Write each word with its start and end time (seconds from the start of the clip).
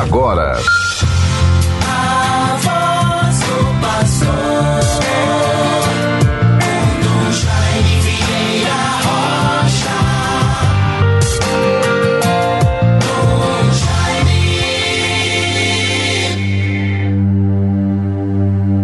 agora. 0.00 0.56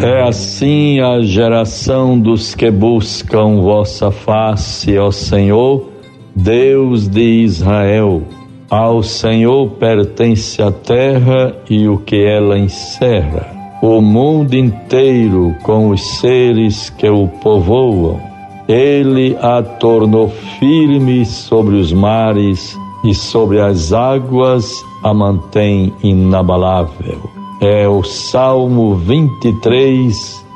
É 0.03 0.23
assim 0.23 0.99
a 1.01 1.21
geração 1.21 2.19
dos 2.19 2.55
que 2.55 2.71
buscam 2.71 3.61
vossa 3.61 4.11
face, 4.11 4.97
ó 4.97 5.11
Senhor, 5.11 5.89
Deus 6.35 7.07
de 7.07 7.43
Israel. 7.45 8.23
Ao 8.71 9.03
Senhor 9.03 9.69
pertence 9.71 10.63
a 10.63 10.71
terra 10.71 11.57
e 11.69 11.89
o 11.89 11.99
que 11.99 12.25
ela 12.25 12.57
encerra, 12.57 13.53
o 13.83 14.01
mundo 14.01 14.55
inteiro 14.55 15.57
com 15.65 15.91
os 15.91 16.01
seres 16.21 16.89
que 16.89 17.09
o 17.09 17.27
povoam. 17.27 18.21
Ele 18.69 19.37
a 19.41 19.61
tornou 19.61 20.29
firme 20.61 21.27
sobre 21.27 21.75
os 21.75 21.93
mares 21.93 22.79
e 23.03 23.13
sobre 23.13 23.61
as 23.61 23.93
águas 23.93 24.73
a 25.03 25.13
mantém 25.13 25.93
inabalável. 26.01 27.29
É 27.61 27.89
o 27.89 28.05
Salmo 28.05 28.95
23, 28.95 30.47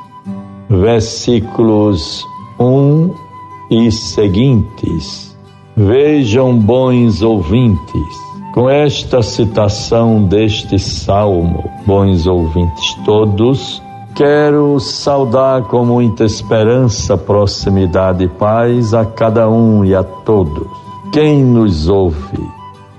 versículos 0.71 2.25
1 2.61 3.11
e 3.73 3.91
seguintes. 3.91 5.34
Vejam, 5.77 6.57
bons 6.57 7.21
ouvintes, 7.21 8.17
com 8.53 8.71
esta 8.71 9.25
citação 9.25 10.23
deste 10.23 10.79
salmo, 10.79 11.69
bons 11.85 12.29
ouvintes 12.29 12.95
todos, 13.05 13.83
quero 14.15 14.79
saudar 14.79 15.63
com 15.63 15.85
muita 15.85 16.25
esperança, 16.25 17.17
proximidade 17.19 18.23
e 18.23 18.29
paz 18.29 18.95
a 18.95 19.05
cada 19.05 19.51
um 19.51 19.85
e 19.85 19.97
a 19.97 20.05
todos. 20.05 20.69
Quem 21.13 21.43
nos 21.43 21.89
ouve, 21.89 22.39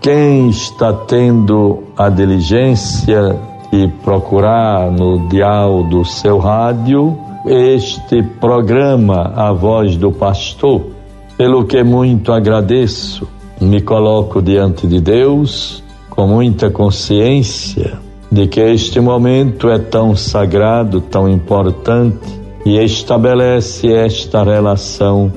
quem 0.01 0.49
está 0.49 0.91
tendo 0.91 1.79
a 1.95 2.09
diligência 2.09 3.39
de 3.71 3.87
procurar 4.03 4.91
no 4.91 5.29
dial 5.29 5.81
do 5.83 6.03
seu 6.03 6.39
rádio 6.39 7.17
este 7.45 8.21
programa, 8.21 9.31
A 9.33 9.53
Voz 9.53 9.95
do 9.95 10.11
Pastor 10.11 10.94
pelo 11.37 11.65
que 11.65 11.83
muito 11.83 12.31
agradeço. 12.31 13.27
Me 13.59 13.81
coloco 13.81 14.41
diante 14.41 14.85
de 14.87 14.99
Deus 14.99 15.83
com 16.09 16.27
muita 16.27 16.69
consciência 16.69 17.99
de 18.31 18.47
que 18.47 18.59
este 18.59 18.99
momento 18.99 19.69
é 19.69 19.77
tão 19.77 20.15
sagrado, 20.15 20.99
tão 20.99 21.29
importante 21.29 22.17
e 22.65 22.77
estabelece 22.83 23.91
esta 23.91 24.43
relação 24.43 25.31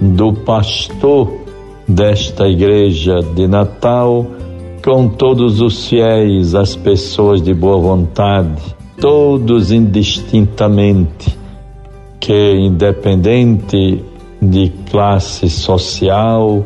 do 0.00 0.32
pastor 0.32 1.30
desta 1.86 2.46
igreja 2.46 3.20
de 3.34 3.46
Natal 3.46 4.26
com 4.82 5.08
todos 5.08 5.60
os 5.60 5.88
fiéis, 5.88 6.54
as 6.54 6.74
pessoas 6.74 7.42
de 7.42 7.52
boa 7.52 7.78
vontade, 7.78 8.74
todos 8.98 9.70
indistintamente, 9.70 11.36
que 12.18 12.54
independente 12.54 14.02
de 14.40 14.70
classe 14.90 15.48
social, 15.50 16.64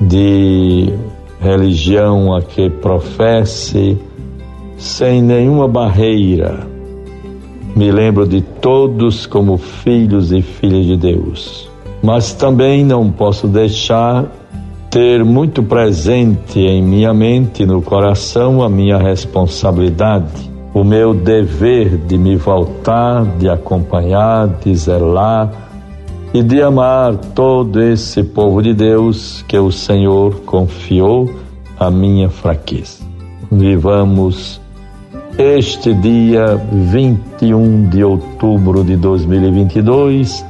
de 0.00 0.92
religião 1.40 2.34
a 2.34 2.42
que 2.42 2.70
professe, 2.70 3.98
sem 4.76 5.22
nenhuma 5.22 5.68
barreira. 5.68 6.66
Me 7.76 7.92
lembro 7.92 8.26
de 8.26 8.40
todos 8.40 9.26
como 9.26 9.56
filhos 9.56 10.32
e 10.32 10.42
filhas 10.42 10.86
de 10.86 10.96
Deus. 10.96 11.70
Mas 12.02 12.32
também 12.32 12.84
não 12.84 13.10
posso 13.10 13.46
deixar 13.46 14.26
ter 14.90 15.22
muito 15.24 15.62
presente 15.62 16.60
em 16.60 16.82
minha 16.82 17.12
mente, 17.12 17.66
no 17.66 17.82
coração, 17.82 18.62
a 18.62 18.68
minha 18.68 18.96
responsabilidade, 18.96 20.50
o 20.72 20.82
meu 20.82 21.12
dever 21.12 21.96
de 21.96 22.16
me 22.16 22.36
voltar, 22.36 23.24
de 23.38 23.48
acompanhar, 23.48 24.48
de 24.48 24.74
zelar 24.74 25.67
e 26.32 26.42
de 26.42 26.62
amar 26.62 27.16
todo 27.16 27.80
esse 27.82 28.22
povo 28.22 28.62
de 28.62 28.74
Deus 28.74 29.42
que 29.48 29.58
o 29.58 29.70
Senhor 29.70 30.40
confiou 30.40 31.30
à 31.78 31.90
minha 31.90 32.28
fraqueza. 32.28 32.98
Vivamos 33.50 34.60
este 35.38 35.94
dia 35.94 36.60
21 36.72 37.88
de 37.88 38.04
outubro 38.04 38.84
de 38.84 38.96
2022, 38.96 40.44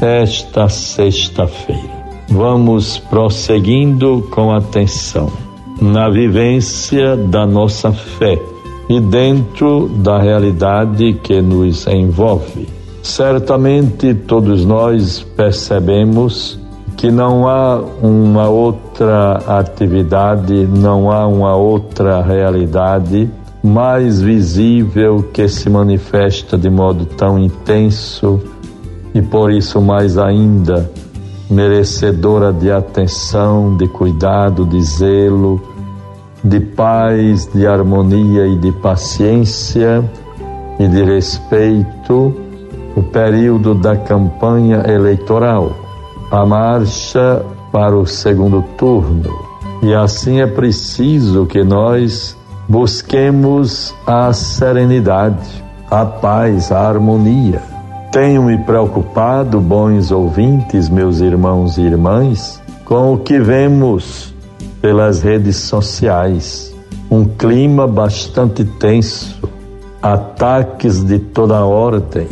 esta 0.00 0.68
sexta-feira. 0.68 1.98
Vamos 2.28 2.98
prosseguindo 2.98 4.28
com 4.30 4.52
atenção 4.52 5.32
na 5.80 6.10
vivência 6.10 7.16
da 7.16 7.46
nossa 7.46 7.92
fé 7.92 8.38
e 8.88 9.00
dentro 9.00 9.88
da 9.88 10.20
realidade 10.20 11.14
que 11.22 11.40
nos 11.40 11.86
envolve. 11.86 12.77
Certamente 13.08 14.12
todos 14.12 14.66
nós 14.66 15.22
percebemos 15.34 16.60
que 16.94 17.10
não 17.10 17.48
há 17.48 17.80
uma 18.02 18.48
outra 18.48 19.38
atividade, 19.46 20.66
não 20.66 21.10
há 21.10 21.26
uma 21.26 21.56
outra 21.56 22.20
realidade 22.20 23.28
mais 23.64 24.20
visível 24.20 25.22
que 25.32 25.48
se 25.48 25.70
manifesta 25.70 26.58
de 26.58 26.68
modo 26.68 27.06
tão 27.06 27.38
intenso 27.38 28.40
e 29.14 29.22
por 29.22 29.50
isso 29.50 29.80
mais 29.80 30.18
ainda 30.18 30.88
merecedora 31.50 32.52
de 32.52 32.70
atenção, 32.70 33.74
de 33.74 33.88
cuidado, 33.88 34.66
de 34.66 34.82
zelo, 34.82 35.60
de 36.44 36.60
paz, 36.60 37.48
de 37.54 37.66
harmonia 37.66 38.46
e 38.46 38.56
de 38.58 38.70
paciência 38.70 40.04
e 40.78 40.86
de 40.86 41.02
respeito 41.02 42.47
o 42.98 43.02
período 43.02 43.76
da 43.76 43.96
campanha 43.96 44.82
eleitoral, 44.88 45.70
a 46.32 46.44
marcha 46.44 47.44
para 47.70 47.96
o 47.96 48.04
segundo 48.04 48.60
turno. 48.76 49.38
E 49.80 49.94
assim 49.94 50.40
é 50.40 50.46
preciso 50.48 51.46
que 51.46 51.62
nós 51.62 52.36
busquemos 52.68 53.94
a 54.04 54.32
serenidade, 54.32 55.64
a 55.88 56.04
paz, 56.04 56.72
a 56.72 56.88
harmonia. 56.88 57.62
Tenho 58.10 58.42
me 58.42 58.58
preocupado, 58.58 59.60
bons 59.60 60.10
ouvintes, 60.10 60.88
meus 60.88 61.20
irmãos 61.20 61.78
e 61.78 61.82
irmãs, 61.82 62.60
com 62.84 63.14
o 63.14 63.18
que 63.18 63.38
vemos 63.38 64.34
pelas 64.82 65.22
redes 65.22 65.56
sociais. 65.56 66.74
Um 67.08 67.24
clima 67.24 67.86
bastante 67.86 68.64
tenso, 68.64 69.38
ataques 70.02 71.04
de 71.04 71.20
toda 71.20 71.64
ordem 71.64 72.26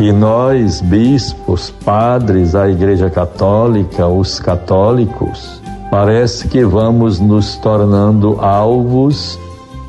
e 0.00 0.12
nós, 0.12 0.80
bispos, 0.80 1.70
padres, 1.84 2.54
a 2.54 2.68
Igreja 2.68 3.10
Católica, 3.10 4.06
os 4.06 4.38
católicos, 4.38 5.60
parece 5.90 6.46
que 6.46 6.64
vamos 6.64 7.18
nos 7.18 7.56
tornando 7.56 8.38
alvos 8.40 9.38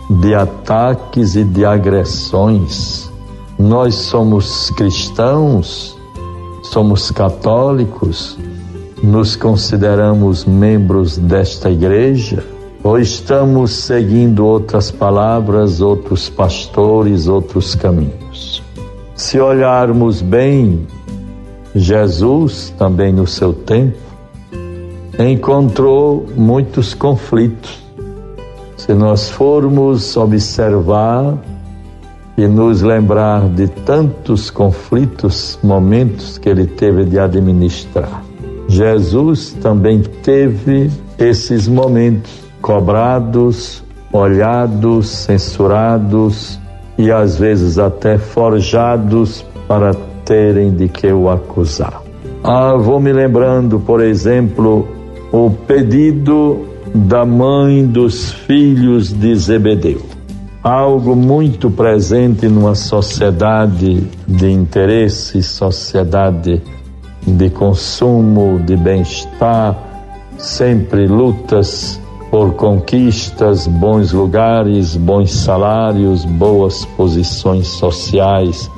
de 0.09 0.33
ataques 0.33 1.35
e 1.35 1.43
de 1.43 1.63
agressões. 1.63 3.11
Nós 3.57 3.95
somos 3.95 4.71
cristãos, 4.71 5.95
somos 6.63 7.11
católicos, 7.11 8.37
nos 9.03 9.35
consideramos 9.35 10.43
membros 10.43 11.17
desta 11.17 11.69
igreja 11.69 12.43
ou 12.83 12.97
estamos 12.97 13.71
seguindo 13.71 14.45
outras 14.45 14.89
palavras, 14.89 15.81
outros 15.81 16.29
pastores, 16.29 17.27
outros 17.27 17.75
caminhos? 17.75 18.28
Se 19.19 19.37
olharmos 19.37 20.21
bem, 20.21 20.87
Jesus, 21.75 22.73
também 22.77 23.11
no 23.11 23.27
seu 23.27 23.51
tempo, 23.51 23.97
encontrou 25.19 26.25
muitos 26.37 26.93
conflitos. 26.93 27.83
Se 28.77 28.93
nós 28.93 29.29
formos 29.29 30.15
observar 30.15 31.37
e 32.37 32.47
nos 32.47 32.81
lembrar 32.81 33.49
de 33.49 33.67
tantos 33.67 34.49
conflitos, 34.49 35.59
momentos 35.61 36.37
que 36.37 36.47
ele 36.47 36.65
teve 36.65 37.03
de 37.03 37.19
administrar, 37.19 38.23
Jesus 38.69 39.51
também 39.61 40.01
teve 40.23 40.89
esses 41.17 41.67
momentos 41.67 42.31
cobrados, 42.61 43.83
olhados, 44.13 45.09
censurados, 45.09 46.57
e 46.99 47.09
às 47.09 47.39
vezes 47.39 47.79
até 47.79 48.17
forjados 48.17 49.45
para 49.69 49.93
terem 50.25 50.69
de 50.69 50.89
que 50.89 51.07
o 51.07 51.29
acusar. 51.29 52.03
Ah, 52.43 52.75
vou 52.75 52.99
me 52.99 53.13
lembrando, 53.13 53.79
por 53.79 54.01
exemplo, 54.01 54.85
o 55.31 55.49
pedido 55.49 56.65
da 56.93 57.25
mãe 57.25 57.85
dos 57.85 58.33
filhos 58.33 59.13
de 59.13 59.33
Zebedeu. 59.33 60.01
algo 60.61 61.15
muito 61.15 61.71
presente 61.71 62.49
numa 62.49 62.75
sociedade 62.75 64.03
de 64.27 64.51
interesse, 64.51 65.41
sociedade 65.41 66.61
de 67.25 67.49
consumo, 67.49 68.59
de 68.65 68.75
bem-estar, 68.75 69.73
sempre 70.37 71.07
lutas 71.07 71.97
por 72.29 72.53
conquistas, 72.53 73.67
bons 73.67 74.11
lugares, 74.11 74.95
bons 74.95 75.31
salários, 75.31 76.25
boas 76.25 76.85
posições 76.97 77.67
sociais, 77.67 78.69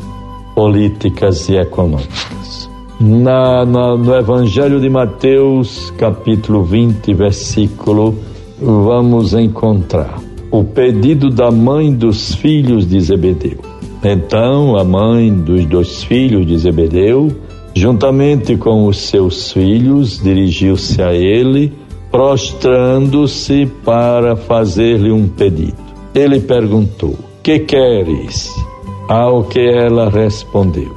políticas 0.56 1.50
e 1.50 1.58
econômicas. 1.58 2.70
Na, 3.00 3.66
na, 3.66 3.98
no 3.98 4.16
Evangelho 4.16 4.80
de 4.80 4.90
Mateus, 4.90 5.92
capítulo 5.98 6.64
20, 6.64 7.14
versículo, 7.14 8.16
vamos 8.62 9.34
encontrar 9.34 10.20
o 10.52 10.64
pedido 10.64 11.30
da 11.30 11.50
mãe 11.50 11.94
dos 11.94 12.36
filhos 12.36 12.88
de 12.88 13.00
Zebedeu. 13.00 13.58
Então, 14.04 14.78
a 14.78 14.84
mãe 14.84 15.34
dos 15.34 15.66
dois 15.66 16.04
filhos 16.04 16.46
de 16.46 16.58
Zebedeu, 16.58 17.32
juntamente 17.74 18.58
com 18.58 18.86
os 18.86 18.98
seus 18.98 19.52
filhos, 19.52 20.22
dirigiu-se 20.22 21.02
a 21.02 21.14
ele 21.14 21.72
prostrando-se 22.12 23.66
para 23.86 24.36
fazer-lhe 24.36 25.12
um 25.12 25.28
pedido. 25.28 25.78
Ele 26.14 26.42
perguntou: 26.42 27.16
Que 27.42 27.60
queres? 27.60 28.54
Ao 29.08 29.44
que 29.44 29.60
ela 29.60 30.10
respondeu: 30.10 30.94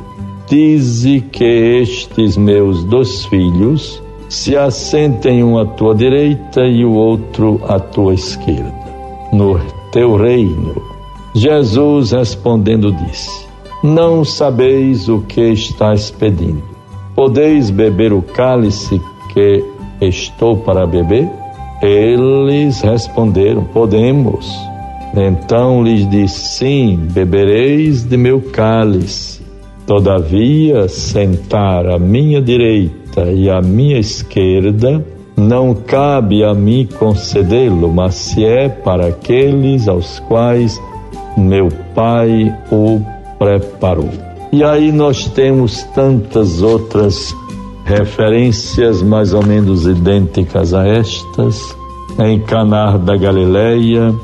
Dize 0.49 1.21
que 1.21 1.45
estes 1.45 2.37
meus 2.37 2.85
dois 2.85 3.25
filhos 3.27 4.03
se 4.29 4.57
assentem 4.57 5.45
um 5.45 5.59
à 5.59 5.65
tua 5.65 5.95
direita 5.95 6.63
e 6.63 6.85
o 6.85 6.93
outro 6.93 7.61
à 7.69 7.79
tua 7.79 8.15
esquerda, 8.15 8.75
no 9.33 9.59
teu 9.93 10.17
reino. 10.17 10.75
Jesus 11.35 12.11
respondendo 12.11 12.93
disse: 12.93 13.47
Não 13.83 14.25
sabeis 14.25 15.09
o 15.09 15.21
que 15.21 15.53
estás 15.53 16.11
pedindo. 16.11 16.63
Podeis 17.15 17.71
beber 17.71 18.13
o 18.13 18.21
cálice 18.23 19.01
que 19.33 19.65
Estou 20.01 20.57
para 20.57 20.87
beber? 20.87 21.29
Eles 21.83 22.81
responderam: 22.81 23.65
Podemos. 23.65 24.53
Então 25.17 25.83
lhes 25.83 26.09
disse: 26.09 26.59
Sim, 26.59 27.09
bebereis 27.13 28.05
de 28.05 28.17
meu 28.17 28.41
cálice. 28.41 29.43
Todavia, 29.87 30.89
sentar 30.89 31.87
à 31.87 31.99
minha 31.99 32.41
direita 32.41 33.31
e 33.31 33.51
à 33.51 33.61
minha 33.61 33.99
esquerda, 33.99 35.05
não 35.37 35.75
cabe 35.75 36.43
a 36.43 36.55
mim 36.55 36.89
concedê-lo, 36.99 37.93
mas 37.93 38.15
se 38.15 38.45
é 38.45 38.69
para 38.69 39.09
aqueles 39.09 39.87
aos 39.87 40.21
quais 40.21 40.81
meu 41.37 41.69
Pai 41.95 42.55
o 42.73 43.01
preparou. 43.39 44.09
E 44.53 44.65
aí 44.65 44.91
nós 44.91 45.27
temos 45.27 45.83
tantas 45.95 46.63
outras 46.63 47.35
referências 47.85 49.03
mais 49.03 49.35
ou 49.35 49.45
menos 49.45 49.87
idênticas 49.87 50.73
a 50.73 50.87
estas, 50.87 51.77
em 52.19 52.41
Canar 52.41 52.99
da 52.99 53.17
Galileia, 53.17 54.15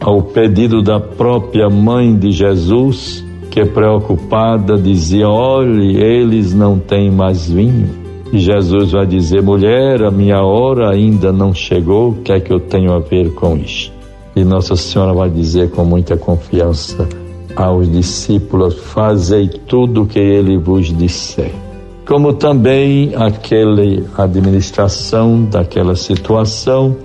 ao 0.00 0.22
pedido 0.22 0.82
da 0.82 0.98
própria 0.98 1.70
mãe 1.70 2.14
de 2.14 2.32
Jesus, 2.32 3.24
que 3.50 3.64
preocupada 3.64 4.76
dizia: 4.76 5.28
Olhe, 5.28 5.96
eles 5.96 6.52
não 6.52 6.78
têm 6.78 7.10
mais 7.10 7.48
vinho. 7.48 7.88
E 8.32 8.38
Jesus 8.38 8.90
vai 8.92 9.06
dizer: 9.06 9.40
Mulher, 9.40 10.02
a 10.02 10.10
minha 10.10 10.42
hora 10.42 10.90
ainda 10.90 11.32
não 11.32 11.54
chegou, 11.54 12.10
o 12.10 12.14
que 12.16 12.32
é 12.32 12.40
que 12.40 12.52
eu 12.52 12.58
tenho 12.58 12.92
a 12.92 12.98
ver 12.98 13.32
com 13.34 13.56
isto? 13.56 13.94
E 14.34 14.44
Nossa 14.44 14.76
Senhora 14.76 15.14
vai 15.14 15.30
dizer 15.30 15.70
com 15.70 15.84
muita 15.84 16.16
confiança 16.16 17.08
aos 17.54 17.90
discípulos: 17.90 18.74
Fazei 18.74 19.48
tudo 19.48 20.02
o 20.02 20.06
que 20.06 20.18
ele 20.18 20.58
vos 20.58 20.92
disser 20.92 21.65
como 22.06 22.32
também 22.32 23.12
aquela 23.16 23.82
administração 24.16 25.42
daquela 25.44 25.96
situação 25.96 26.96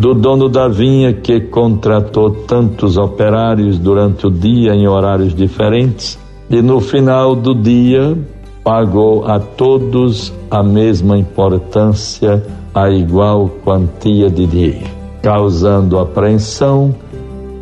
do 0.00 0.12
dono 0.12 0.48
da 0.48 0.66
vinha 0.66 1.12
que 1.12 1.40
contratou 1.40 2.30
tantos 2.30 2.96
operários 2.96 3.78
durante 3.78 4.26
o 4.26 4.30
dia 4.30 4.74
em 4.74 4.88
horários 4.88 5.32
diferentes 5.32 6.18
e 6.50 6.60
no 6.60 6.80
final 6.80 7.36
do 7.36 7.54
dia 7.54 8.18
pagou 8.64 9.24
a 9.26 9.38
todos 9.38 10.32
a 10.50 10.62
mesma 10.62 11.16
importância, 11.16 12.44
a 12.74 12.90
igual 12.90 13.48
quantia 13.64 14.28
de 14.28 14.46
dinheiro, 14.46 14.90
causando 15.22 15.98
apreensão, 15.98 16.94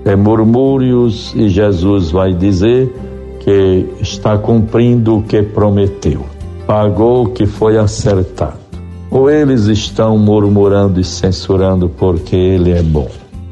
e 0.05 0.17
murmúrios, 0.17 1.35
e 1.35 1.49
Jesus 1.49 2.11
vai 2.11 2.33
dizer 2.33 2.93
que 3.41 3.87
está 4.01 4.39
cumprindo 4.39 5.19
o 5.19 5.23
que 5.23 5.43
prometeu 5.43 6.36
pagou 6.67 7.25
o 7.25 7.29
que 7.31 7.47
foi 7.47 7.79
acertado. 7.79 8.59
Ou 9.11 9.31
eles 9.31 9.67
estão 9.67 10.19
murmurando 10.19 11.01
e 11.01 11.05
censurando 11.05 11.89
porque 11.89 12.35
ele 12.35 12.73
é 12.73 12.83
bom. 12.83 13.09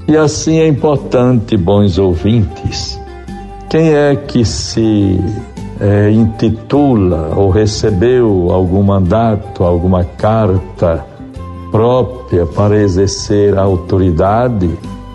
E 0.07 0.17
assim 0.17 0.59
é 0.59 0.67
importante, 0.67 1.57
bons 1.57 1.97
ouvintes, 1.99 3.01
quem 3.71 3.95
é 3.95 4.15
que 4.15 4.45
se 4.45 5.19
é, 5.81 6.11
intitula 6.11 7.33
ou 7.35 7.51
recebeu 7.51 8.49
algum 8.51 8.83
mandato, 8.83 9.65
alguma 9.65 10.05
carta 10.05 11.05
própria 11.71 12.47
para 12.47 12.77
exercer 12.77 13.59
a 13.59 13.63
autoridade 13.63 14.71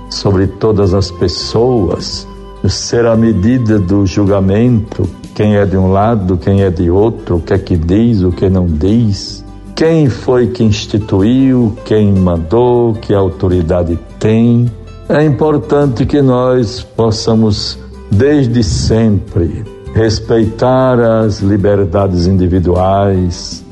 sobre 0.09 0.47
todas 0.47 0.93
as 0.93 1.11
pessoas, 1.11 2.27
ser 2.67 3.05
a 3.05 3.15
medida 3.15 3.79
do 3.79 4.05
julgamento 4.05 5.07
quem 5.39 5.55
é 5.55 5.65
de 5.65 5.77
um 5.77 5.89
lado, 5.89 6.35
quem 6.35 6.63
é 6.63 6.69
de 6.69 6.91
outro, 6.91 7.37
o 7.37 7.41
que 7.41 7.53
é 7.53 7.57
que 7.57 7.77
diz, 7.77 8.23
o 8.23 8.29
que 8.29 8.49
não 8.49 8.65
diz, 8.65 9.41
quem 9.73 10.09
foi 10.09 10.47
que 10.47 10.65
instituiu, 10.65 11.77
quem 11.85 12.11
mandou, 12.11 12.93
que 12.95 13.13
autoridade 13.13 13.97
tem. 14.19 14.69
É 15.07 15.23
importante 15.23 16.05
que 16.05 16.21
nós 16.21 16.83
possamos, 16.83 17.79
desde 18.11 18.61
sempre, 18.61 19.63
respeitar 19.93 20.99
as 20.99 21.39
liberdades 21.39 22.27
individuais, 22.27 23.63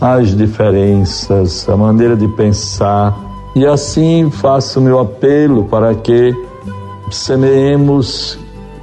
as 0.00 0.34
diferenças, 0.34 1.68
a 1.68 1.76
maneira 1.76 2.16
de 2.16 2.28
pensar, 2.28 3.14
e 3.54 3.66
assim 3.66 4.30
faço 4.30 4.80
meu 4.80 4.98
apelo 4.98 5.64
para 5.64 5.94
que 5.94 6.34
semeemos 7.10 8.38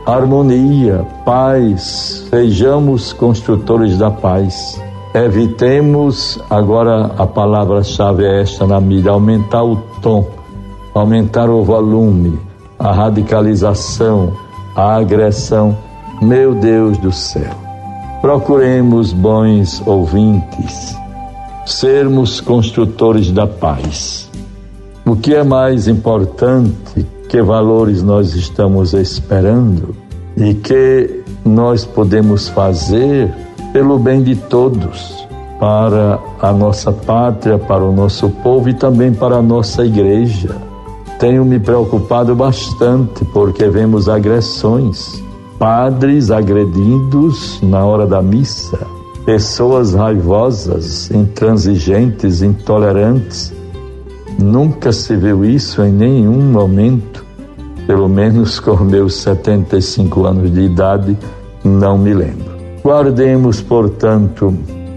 harmonia, 0.07 1.05
paz, 1.25 2.25
sejamos 2.29 3.11
construtores 3.11 3.97
da 3.97 4.09
paz. 4.09 4.81
Evitemos, 5.13 6.39
agora 6.49 7.11
a 7.17 7.27
palavra-chave 7.27 8.23
é 8.23 8.41
esta 8.41 8.65
na 8.65 8.79
mídia, 8.79 9.11
aumentar 9.11 9.63
o 9.65 9.75
tom, 10.01 10.25
aumentar 10.93 11.49
o 11.49 11.61
volume, 11.61 12.39
a 12.79 12.93
radicalização, 12.93 14.31
a 14.73 14.95
agressão. 14.95 15.77
Meu 16.21 16.55
Deus 16.55 16.97
do 16.99 17.11
céu. 17.11 17.51
Procuremos, 18.21 19.11
bons 19.11 19.85
ouvintes, 19.85 20.95
sermos 21.65 22.39
construtores 22.39 23.29
da 23.29 23.45
paz. 23.45 24.29
O 25.05 25.17
que 25.17 25.35
é 25.35 25.43
mais 25.43 25.85
importante 25.85 27.05
que 27.29 27.41
valores 27.41 28.01
nós 28.01 28.35
estamos 28.35 28.93
esperando 28.93 29.95
e 30.35 30.53
que 30.53 31.23
nós 31.43 31.85
podemos 31.85 32.47
fazer 32.49 33.33
pelo 33.73 33.99
bem 33.99 34.23
de 34.23 34.35
todos, 34.35 35.27
para 35.59 36.19
a 36.41 36.53
nossa 36.53 36.91
pátria, 36.91 37.57
para 37.57 37.83
o 37.83 37.91
nosso 37.91 38.29
povo 38.29 38.69
e 38.69 38.73
também 38.73 39.13
para 39.13 39.37
a 39.37 39.41
nossa 39.41 39.83
igreja. 39.83 40.55
Tenho 41.19 41.43
me 41.43 41.59
preocupado 41.59 42.35
bastante 42.35 43.25
porque 43.25 43.67
vemos 43.67 44.07
agressões, 44.07 45.21
padres 45.57 46.29
agredidos 46.29 47.59
na 47.63 47.83
hora 47.83 48.05
da 48.05 48.21
missa, 48.21 48.79
pessoas 49.25 49.95
raivosas, 49.95 51.09
intransigentes, 51.09 52.43
intolerantes 52.43 53.51
Nunca 54.37 54.91
se 54.91 55.15
viu 55.15 55.43
isso 55.43 55.81
em 55.81 55.91
nenhum 55.91 56.39
momento, 56.51 57.25
pelo 57.87 58.07
menos 58.07 58.59
com 58.59 58.77
meus 58.85 59.15
75 59.15 60.25
anos 60.25 60.53
de 60.53 60.61
idade, 60.61 61.17
não 61.63 61.97
me 61.97 62.13
lembro. 62.13 62.55
Guardemos, 62.83 63.61
portanto, 63.61 64.53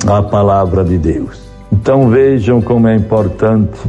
a 0.07 0.23
palavra 0.23 0.85
de 0.85 0.99
Deus. 0.99 1.41
Então 1.73 2.11
vejam 2.11 2.61
como 2.61 2.89
é 2.89 2.97
importante 2.97 3.81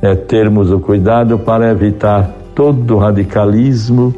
é, 0.00 0.14
termos 0.14 0.70
o 0.70 0.80
cuidado 0.80 1.38
para 1.38 1.70
evitar 1.70 2.34
todo 2.54 2.98
radicalismo 2.98 4.14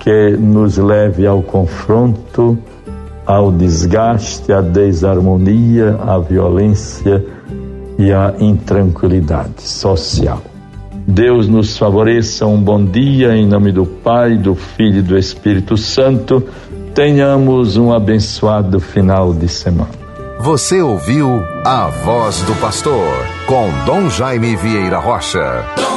que 0.00 0.36
nos 0.36 0.76
leve 0.76 1.26
ao 1.26 1.42
confronto, 1.42 2.58
ao 3.24 3.52
desgaste, 3.52 4.52
à 4.52 4.60
desarmonia, 4.60 5.96
à 6.00 6.18
violência 6.18 7.24
e 7.98 8.12
a 8.12 8.34
intranquilidade 8.38 9.62
social. 9.62 10.42
Deus 11.06 11.48
nos 11.48 11.78
favoreça. 11.78 12.46
Um 12.46 12.60
bom 12.60 12.84
dia 12.84 13.34
em 13.36 13.46
nome 13.46 13.70
do 13.70 13.86
Pai, 13.86 14.36
do 14.36 14.54
Filho 14.54 14.98
e 14.98 15.02
do 15.02 15.16
Espírito 15.16 15.76
Santo. 15.76 16.42
Tenhamos 16.94 17.76
um 17.76 17.92
abençoado 17.92 18.80
final 18.80 19.32
de 19.32 19.48
semana. 19.48 19.90
Você 20.40 20.82
ouviu 20.82 21.42
A 21.64 21.88
Voz 21.88 22.42
do 22.42 22.54
Pastor 22.56 23.14
com 23.46 23.68
Dom 23.84 24.10
Jaime 24.10 24.56
Vieira 24.56 24.98
Rocha. 24.98 25.95